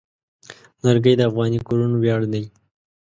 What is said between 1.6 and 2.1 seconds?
کورنو